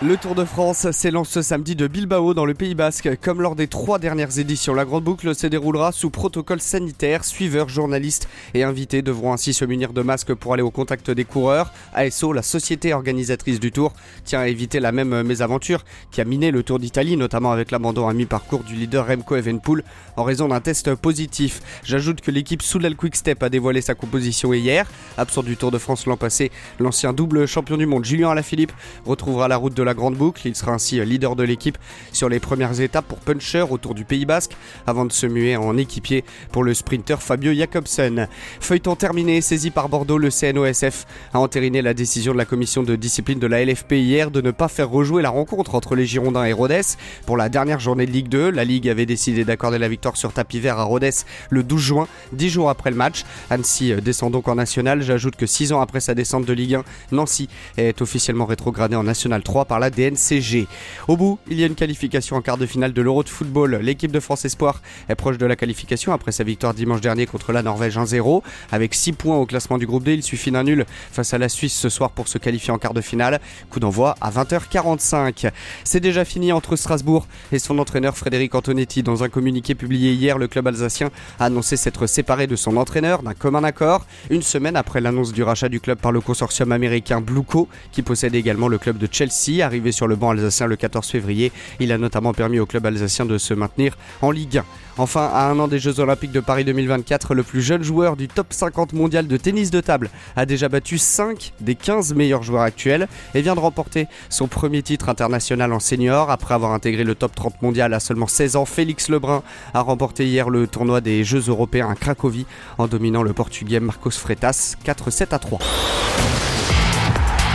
Le 0.00 0.16
Tour 0.16 0.36
de 0.36 0.44
France 0.44 0.88
s'élance 0.92 1.28
ce 1.28 1.42
samedi 1.42 1.74
de 1.74 1.88
Bilbao 1.88 2.32
dans 2.32 2.44
le 2.44 2.54
Pays 2.54 2.76
Basque. 2.76 3.10
Comme 3.20 3.42
lors 3.42 3.56
des 3.56 3.66
trois 3.66 3.98
dernières 3.98 4.38
éditions, 4.38 4.72
la 4.72 4.84
grande 4.84 5.02
boucle 5.02 5.34
se 5.34 5.48
déroulera 5.48 5.90
sous 5.90 6.08
protocole 6.08 6.60
sanitaire. 6.60 7.24
Suiveurs, 7.24 7.68
journalistes 7.68 8.28
et 8.54 8.62
invités 8.62 9.02
devront 9.02 9.32
ainsi 9.32 9.52
se 9.52 9.64
munir 9.64 9.92
de 9.92 10.02
masques 10.02 10.34
pour 10.34 10.54
aller 10.54 10.62
au 10.62 10.70
contact 10.70 11.10
des 11.10 11.24
coureurs. 11.24 11.72
ASO, 11.94 12.32
la 12.32 12.42
société 12.42 12.94
organisatrice 12.94 13.58
du 13.58 13.72
Tour, 13.72 13.92
tient 14.24 14.38
à 14.38 14.46
éviter 14.46 14.78
la 14.78 14.92
même 14.92 15.24
mésaventure 15.24 15.84
qui 16.12 16.20
a 16.20 16.24
miné 16.24 16.52
le 16.52 16.62
Tour 16.62 16.78
d'Italie, 16.78 17.16
notamment 17.16 17.50
avec 17.50 17.72
l'abandon 17.72 18.06
à 18.06 18.14
mi-parcours 18.14 18.62
du 18.62 18.76
leader 18.76 19.04
Remco 19.04 19.34
Evenpool 19.34 19.82
en 20.16 20.22
raison 20.22 20.46
d'un 20.46 20.60
test 20.60 20.94
positif. 20.94 21.60
J'ajoute 21.82 22.20
que 22.20 22.30
l'équipe 22.30 22.62
Soudal 22.62 22.94
Quickstep 22.94 23.42
a 23.42 23.48
dévoilé 23.48 23.80
sa 23.80 23.96
composition 23.96 24.54
hier. 24.54 24.86
Absent 25.16 25.42
du 25.42 25.56
Tour 25.56 25.72
de 25.72 25.78
France 25.78 26.06
l'an 26.06 26.16
passé, 26.16 26.52
l'ancien 26.78 27.12
double 27.12 27.46
champion 27.46 27.76
du 27.76 27.86
monde 27.86 28.04
Julien 28.04 28.30
Alaphilippe 28.30 28.72
retrouvera 29.04 29.48
la 29.48 29.56
route 29.56 29.74
de 29.74 29.87
la 29.88 29.94
grande 29.94 30.16
boucle. 30.16 30.46
Il 30.46 30.54
sera 30.54 30.72
ainsi 30.72 31.02
leader 31.02 31.34
de 31.34 31.42
l'équipe 31.44 31.78
sur 32.12 32.28
les 32.28 32.40
premières 32.40 32.78
étapes 32.78 33.06
pour 33.08 33.18
Puncher 33.20 33.64
autour 33.70 33.94
du 33.94 34.04
Pays 34.04 34.26
Basque 34.26 34.52
avant 34.86 35.06
de 35.06 35.12
se 35.12 35.26
muer 35.26 35.56
en 35.56 35.78
équipier 35.78 36.24
pour 36.52 36.62
le 36.62 36.74
sprinter 36.74 37.22
Fabio 37.22 37.54
Jacobsen. 37.54 38.28
Feuilleton 38.60 38.96
terminé, 38.96 39.40
saisi 39.40 39.70
par 39.70 39.88
Bordeaux, 39.88 40.18
le 40.18 40.28
CNOSF 40.28 41.06
a 41.32 41.38
entériné 41.40 41.80
la 41.80 41.94
décision 41.94 42.32
de 42.32 42.38
la 42.38 42.44
commission 42.44 42.82
de 42.82 42.96
discipline 42.96 43.38
de 43.38 43.46
la 43.46 43.64
LFP 43.64 43.92
hier 43.92 44.30
de 44.30 44.42
ne 44.42 44.50
pas 44.50 44.68
faire 44.68 44.90
rejouer 44.90 45.22
la 45.22 45.30
rencontre 45.30 45.74
entre 45.74 45.94
les 45.94 46.04
Girondins 46.04 46.44
et 46.44 46.52
Rodez 46.52 46.82
pour 47.24 47.38
la 47.38 47.48
dernière 47.48 47.80
journée 47.80 48.04
de 48.04 48.12
Ligue 48.12 48.28
2. 48.28 48.50
La 48.50 48.64
Ligue 48.64 48.90
avait 48.90 49.06
décidé 49.06 49.46
d'accorder 49.46 49.78
la 49.78 49.88
victoire 49.88 50.18
sur 50.18 50.34
tapis 50.34 50.60
vert 50.60 50.78
à 50.78 50.84
Rodez 50.84 51.10
le 51.48 51.62
12 51.62 51.80
juin, 51.80 52.08
10 52.34 52.50
jours 52.50 52.68
après 52.68 52.90
le 52.90 52.96
match. 52.96 53.24
Annecy 53.48 53.94
descend 54.02 54.32
donc 54.32 54.48
en 54.48 54.54
National. 54.54 55.00
J'ajoute 55.00 55.36
que 55.36 55.46
6 55.46 55.72
ans 55.72 55.80
après 55.80 56.00
sa 56.00 56.14
descente 56.14 56.44
de 56.44 56.52
Ligue 56.52 56.74
1, 56.74 56.84
Nancy 57.12 57.48
est 57.78 58.02
officiellement 58.02 58.44
rétrogradé 58.44 58.96
en 58.96 59.04
National 59.04 59.42
3 59.42 59.64
la 59.80 59.90
DNCG. 59.90 60.66
Au 61.08 61.16
bout, 61.16 61.38
il 61.48 61.58
y 61.58 61.64
a 61.64 61.66
une 61.66 61.74
qualification 61.74 62.36
en 62.36 62.42
quart 62.42 62.58
de 62.58 62.66
finale 62.66 62.92
de 62.92 63.02
l'Euro 63.02 63.22
de 63.22 63.28
football. 63.28 63.76
L'équipe 63.76 64.12
de 64.12 64.20
France 64.20 64.44
Espoir 64.44 64.82
est 65.08 65.14
proche 65.14 65.38
de 65.38 65.46
la 65.46 65.56
qualification 65.56 66.12
après 66.12 66.32
sa 66.32 66.44
victoire 66.44 66.74
dimanche 66.74 67.00
dernier 67.00 67.26
contre 67.26 67.52
la 67.52 67.62
Norvège 67.62 67.96
1-0. 67.96 68.42
Avec 68.72 68.94
6 68.94 69.12
points 69.12 69.36
au 69.36 69.46
classement 69.46 69.78
du 69.78 69.86
groupe 69.86 70.04
D, 70.04 70.14
il 70.14 70.22
suffit 70.22 70.50
d'un 70.50 70.64
nul 70.64 70.86
face 71.12 71.34
à 71.34 71.38
la 71.38 71.48
Suisse 71.48 71.76
ce 71.76 71.88
soir 71.88 72.10
pour 72.10 72.28
se 72.28 72.38
qualifier 72.38 72.72
en 72.72 72.78
quart 72.78 72.94
de 72.94 73.00
finale. 73.00 73.40
Coup 73.70 73.80
d'envoi 73.80 74.14
à 74.20 74.30
20h45. 74.30 75.50
C'est 75.84 76.00
déjà 76.00 76.24
fini 76.24 76.52
entre 76.52 76.76
Strasbourg 76.76 77.26
et 77.52 77.58
son 77.58 77.78
entraîneur 77.78 78.16
Frédéric 78.16 78.54
Antonetti. 78.54 79.02
Dans 79.02 79.24
un 79.24 79.28
communiqué 79.28 79.74
publié 79.74 80.12
hier, 80.12 80.38
le 80.38 80.48
club 80.48 80.66
alsacien 80.66 81.10
a 81.38 81.46
annoncé 81.46 81.76
s'être 81.76 82.06
séparé 82.06 82.46
de 82.46 82.56
son 82.56 82.76
entraîneur 82.76 83.22
d'un 83.22 83.34
commun 83.34 83.64
accord, 83.64 84.06
une 84.30 84.42
semaine 84.42 84.76
après 84.76 85.00
l'annonce 85.00 85.32
du 85.32 85.42
rachat 85.42 85.68
du 85.68 85.80
club 85.80 85.98
par 85.98 86.12
le 86.12 86.20
consortium 86.20 86.72
américain 86.72 87.20
Blueco, 87.20 87.68
qui 87.92 88.02
possède 88.02 88.34
également 88.34 88.68
le 88.68 88.78
club 88.78 88.98
de 88.98 89.08
Chelsea, 89.10 89.64
arrivé 89.68 89.92
sur 89.92 90.08
le 90.08 90.16
banc 90.16 90.30
alsacien 90.30 90.66
le 90.66 90.76
14 90.76 91.06
février. 91.06 91.52
Il 91.78 91.92
a 91.92 91.98
notamment 91.98 92.32
permis 92.32 92.58
au 92.58 92.64
club 92.64 92.86
alsacien 92.86 93.26
de 93.26 93.36
se 93.36 93.52
maintenir 93.52 93.96
en 94.22 94.30
Ligue 94.30 94.58
1. 94.58 94.64
Enfin, 94.96 95.30
à 95.32 95.44
un 95.44 95.58
an 95.60 95.68
des 95.68 95.78
Jeux 95.78 96.00
Olympiques 96.00 96.32
de 96.32 96.40
Paris 96.40 96.64
2024, 96.64 97.34
le 97.34 97.42
plus 97.44 97.62
jeune 97.62 97.82
joueur 97.82 98.16
du 98.16 98.26
top 98.26 98.48
50 98.50 98.94
mondial 98.94 99.28
de 99.28 99.36
tennis 99.36 99.70
de 99.70 99.80
table 99.80 100.10
a 100.36 100.46
déjà 100.46 100.68
battu 100.68 100.96
5 100.98 101.52
des 101.60 101.74
15 101.74 102.14
meilleurs 102.14 102.42
joueurs 102.42 102.62
actuels 102.62 103.08
et 103.34 103.42
vient 103.42 103.54
de 103.54 103.60
remporter 103.60 104.08
son 104.30 104.48
premier 104.48 104.82
titre 104.82 105.08
international 105.08 105.72
en 105.72 105.80
senior. 105.80 106.30
Après 106.30 106.54
avoir 106.54 106.72
intégré 106.72 107.04
le 107.04 107.14
top 107.14 107.34
30 107.34 107.62
mondial 107.62 107.92
à 107.92 108.00
seulement 108.00 108.26
16 108.26 108.56
ans, 108.56 108.64
Félix 108.64 109.08
Lebrun 109.10 109.42
a 109.74 109.82
remporté 109.82 110.26
hier 110.26 110.50
le 110.50 110.66
tournoi 110.66 111.00
des 111.00 111.22
Jeux 111.22 111.44
européens 111.46 111.90
à 111.90 111.94
Cracovie 111.94 112.46
en 112.78 112.88
dominant 112.88 113.22
le 113.22 113.34
portugais 113.34 113.80
Marcos 113.80 114.10
Freitas 114.10 114.74
4-7 114.84 115.32
à 115.32 115.38
3. 115.38 115.58